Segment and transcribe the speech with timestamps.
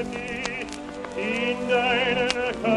[0.00, 2.75] in deinen Kampf.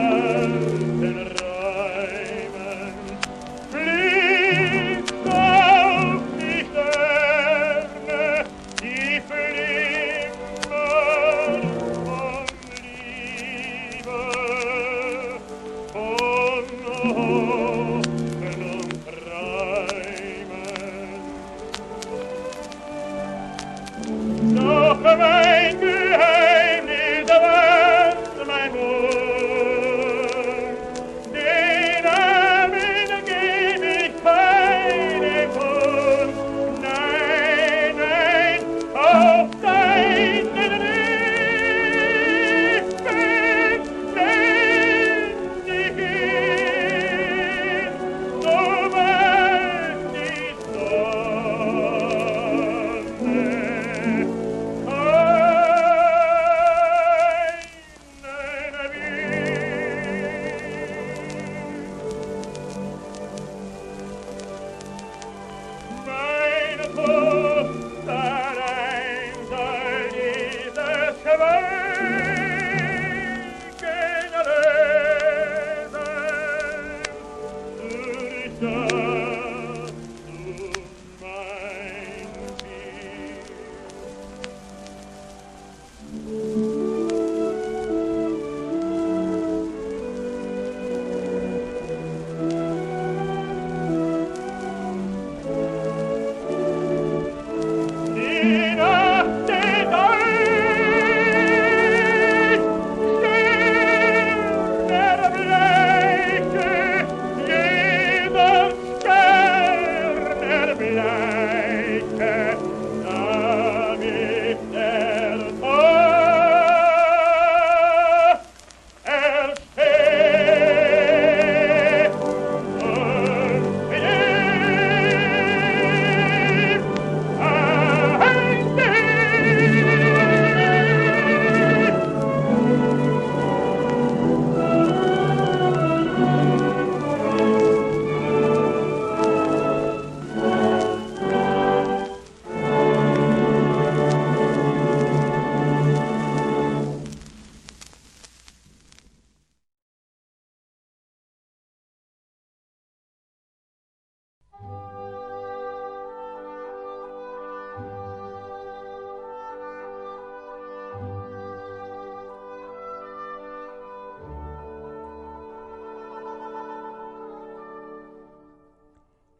[110.95, 111.38] land.